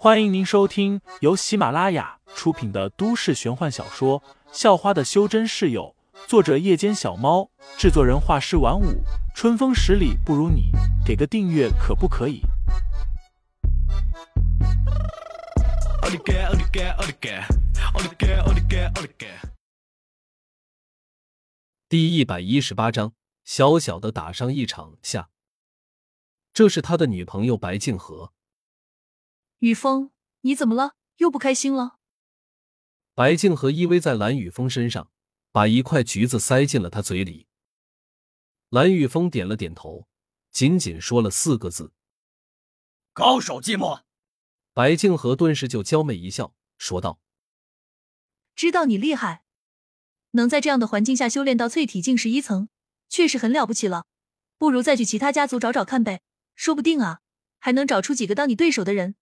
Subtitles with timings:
[0.00, 4.20] 欢迎您收听由喜马拉雅出品的都市玄幻小说
[4.52, 5.96] 《校花的修真室友》，
[6.28, 9.02] 作者：夜间小猫，制作人：画师晚舞，
[9.34, 10.70] 春风十里不如你，
[11.04, 12.42] 给个订阅可不可以？
[21.88, 25.30] 第一百一十八章，小小的打上一场下。
[26.54, 28.32] 这是他的女朋友白静和。
[29.60, 30.12] 雨峰，
[30.42, 30.94] 你怎么了？
[31.16, 31.98] 又不开心了？
[33.14, 35.10] 白静和依偎在蓝雨峰身上，
[35.50, 37.48] 把一块橘子塞进了他嘴里。
[38.68, 40.06] 蓝雨峰点了点头，
[40.52, 41.92] 仅仅说了四个字
[43.12, 44.02] ：“高手寂寞。”
[44.72, 47.18] 白静和顿时就娇媚一笑，说道
[48.54, 49.42] ：“知道你厉害，
[50.32, 52.68] 能在这样的环境下修炼到淬体境十一层，
[53.08, 54.06] 确实很了不起了。
[54.56, 56.22] 不如再去其他家族找找看呗，
[56.54, 57.22] 说不定啊，
[57.58, 59.16] 还能找出几个当你对手的人。”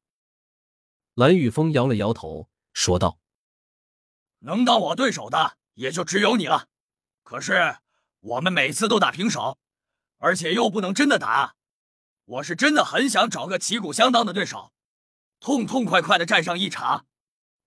[1.16, 3.18] 蓝雨峰摇了摇头，说道
[4.40, 6.68] ：“能当我对手的也就只有你了。
[7.22, 7.78] 可是
[8.20, 9.56] 我们每次都打平手，
[10.18, 11.54] 而且又不能真的打。
[12.26, 14.74] 我是真的很想找个旗鼓相当的对手，
[15.40, 17.06] 痛痛快快的战上一场。”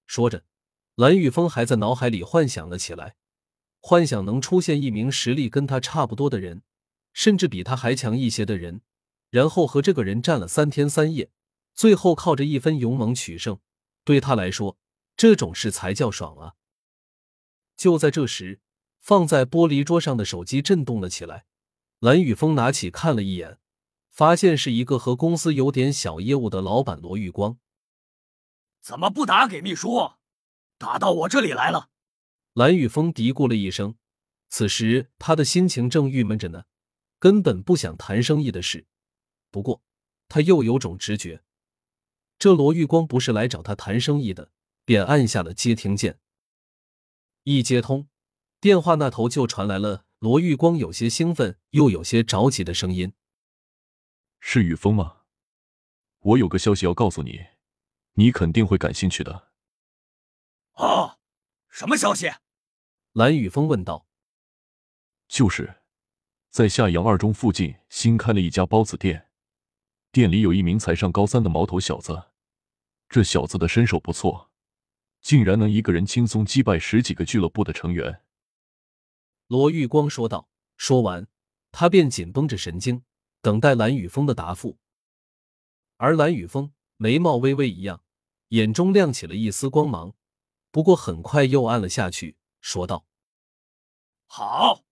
[0.05, 0.43] 说着，
[0.93, 3.15] 蓝雨峰还在脑海里幻想了起来，
[3.79, 6.61] 幻想能出现一名实力跟他差不多的人，
[7.13, 8.81] 甚至比他还强一些的人，
[9.31, 11.31] 然后和这个人战了三天三夜。
[11.79, 13.57] 最后靠着一分勇猛取胜，
[14.03, 14.77] 对他来说，
[15.15, 16.55] 这种事才叫爽啊！
[17.77, 18.59] 就在这时，
[18.99, 21.45] 放在玻璃桌上的手机震动了起来。
[21.99, 23.59] 蓝雨峰拿起看了一眼，
[24.09, 27.57] 发现是一个和公司有点小业务的老板罗玉光。
[28.81, 30.11] 怎么不打给秘书，
[30.77, 31.89] 打到我这里来了？
[32.51, 33.95] 蓝雨峰嘀咕了一声。
[34.49, 36.65] 此时他的心情正郁闷着呢，
[37.19, 38.85] 根本不想谈生意的事。
[39.49, 39.81] 不过
[40.27, 41.41] 他又有种直觉。
[42.39, 44.53] 这罗玉光不是来找他谈生意的，
[44.85, 46.19] 便按下了接听键。
[47.43, 48.07] 一接通，
[48.61, 53.11] 电话那头就传来了罗玉光有些兴奋又有些着急的声音
[54.39, 55.23] ：“是雨峰吗？
[56.19, 57.47] 我有个消息要告诉你，
[58.13, 59.49] 你肯定会感兴趣的。
[60.75, 61.19] ”“哦，
[61.67, 62.31] 什么消息？”
[63.11, 64.07] 蓝雨峰问道。
[65.27, 65.81] “就是
[66.49, 69.29] 在下阳二中附近新开了一家包子店，
[70.13, 72.27] 店里有一名才上高三的毛头小子。”
[73.09, 74.51] 这小子的身手不错，
[75.19, 78.23] 竟然能一个人轻松击败十几个俱乐部的成员。
[79.47, 80.47] 罗玉光说道。
[80.77, 81.27] 说完，
[81.73, 83.03] 他便紧绷着神经，
[83.41, 84.77] 等待蓝雨峰的答复。
[85.97, 88.01] 而蓝雨峰眉毛微微一扬，
[88.47, 90.15] 眼中亮起了一丝光芒，
[90.71, 93.05] 不过很快又暗了下去，说道
[94.25, 94.85] ：“好，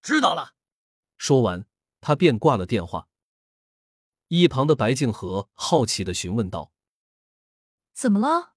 [0.00, 0.54] 知道了。”
[1.18, 1.66] 说完，
[2.00, 3.08] 他便挂了电话。
[4.28, 6.72] 一旁的白静和好奇的询问道。
[7.92, 8.54] 怎么了？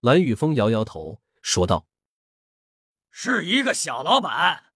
[0.00, 1.86] 蓝雨峰摇摇头，说道
[3.10, 4.72] ：“是一个小老板，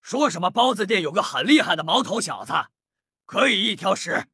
[0.00, 2.52] 说什么包子店有个很厉害的毛头小子，
[3.24, 4.28] 可以一挑十。”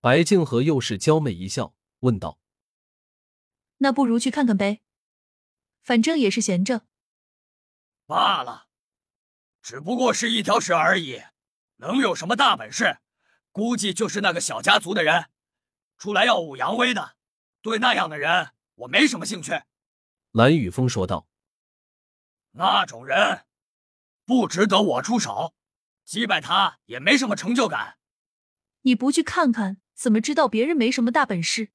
[0.00, 2.38] 白静和又是娇媚一笑，问道
[3.78, 4.82] ：“那不如去看看呗，
[5.82, 6.86] 反正也是闲着。”
[8.06, 8.66] 罢了，
[9.60, 11.22] 只不过是一条蛇而已，
[11.76, 12.98] 能有什么大本事？
[13.52, 15.30] 估计就是那个小家族的人，
[15.98, 17.16] 出来耀武扬威的。
[17.62, 19.62] 对那样的人，我没什么兴趣。”
[20.32, 21.28] 蓝雨峰说道。
[22.52, 23.46] “那种人
[24.26, 25.54] 不值得我出手，
[26.04, 27.98] 击败他也没什么成就感。
[28.82, 31.70] 你不去看看，怎么知道别人没什么大本事？”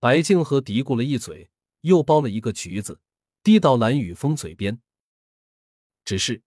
[0.00, 1.50] 白静和嘀咕了一嘴，
[1.82, 3.00] 又剥了一个橘子，
[3.42, 4.80] 递到蓝雨峰嘴边。
[6.04, 6.42] 只是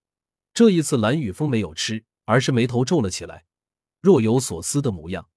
[0.54, 3.46] 这一次，蓝雨峰没有吃，而是眉头皱了起来，
[4.02, 5.30] 若有所思的模样。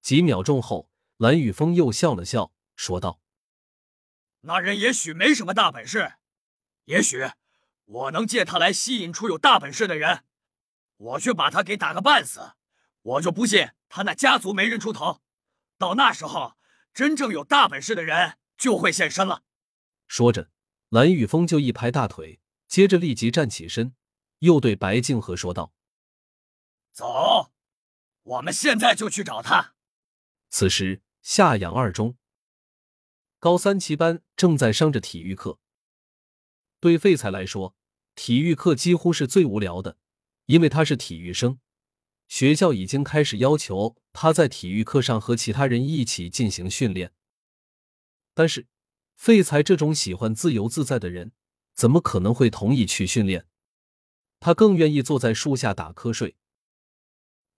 [0.00, 0.88] 几秒钟后。
[1.24, 3.18] 蓝雨峰又笑了笑，说道
[4.44, 6.16] ：“那人也许没什么大本事，
[6.84, 7.30] 也许
[7.86, 10.22] 我能借他来吸引出有大本事的人，
[10.98, 12.52] 我去把他给打个半死，
[13.00, 15.22] 我就不信他那家族没人出头。
[15.78, 16.58] 到那时候，
[16.92, 19.44] 真正有大本事的人就会现身了。”
[20.06, 20.50] 说着，
[20.90, 22.38] 蓝雨峰就一拍大腿，
[22.68, 23.94] 接着立即站起身，
[24.40, 25.72] 又对白静和说道
[26.92, 27.50] ：“走，
[28.24, 29.72] 我们现在就去找他。”
[30.52, 31.00] 此时。
[31.26, 32.18] 夏阳二中
[33.38, 35.58] 高三七班正在上着体育课。
[36.80, 37.74] 对废材来说，
[38.14, 39.96] 体育课几乎是最无聊的，
[40.44, 41.58] 因为他是体育生。
[42.28, 47.14] 学校已经开始要求他在体育课上和其他人一起进行训练。
[48.34, 48.66] 但是，
[49.16, 51.32] 废材这种喜欢自由自在的人，
[51.72, 53.46] 怎么可能会同意去训练？
[54.40, 56.36] 他更愿意坐在树下打瞌睡。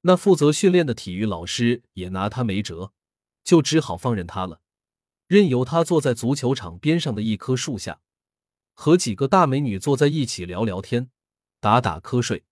[0.02, 2.92] 那负责训练的体育老师也拿他没辙。
[3.46, 4.60] 就只好放任他了，
[5.28, 8.00] 任由他坐在足球场边上的一棵树下，
[8.74, 11.10] 和几个大美女坐在一起聊聊天，
[11.60, 12.44] 打打瞌睡。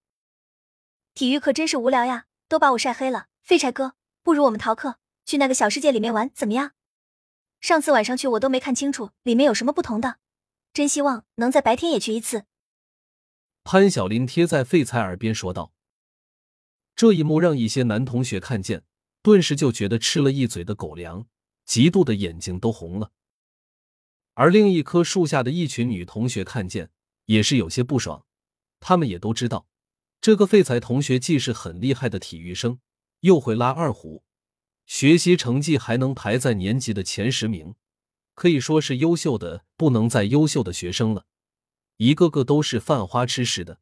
[1.13, 3.27] 体育课真是无聊呀，都把我晒黑了。
[3.43, 6.73] 废柴哥，不如我们逃课，去那个小世界里面玩，怎么样？
[7.61, 10.19] 上次晚上去我都没看清楚里面有什么不同的，
[10.73, 12.45] 真希望能在白天也去一次。
[13.65, 15.73] 潘晓林贴在废材耳边说道。
[16.95, 18.85] 这一幕让一些男同学看见，
[19.25, 21.27] 顿时就觉得吃了一嘴的狗粮，
[21.67, 23.11] 嫉妒的眼睛都红了。
[24.35, 26.91] 而另一棵树下的一群女同学看见，
[27.25, 28.27] 也是有些不爽。
[28.81, 29.67] 他们也都知道，
[30.21, 32.81] 这个废材同学既是很厉害的体育生，
[33.21, 34.25] 又会拉二胡，
[34.85, 37.77] 学习成绩还能排在年级的前十名，
[38.35, 41.25] 可以说是优秀的不能再优秀的学生了。
[41.97, 43.81] 一个个都是犯花痴似的，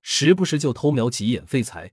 [0.00, 1.92] 时不时就偷瞄几眼废材。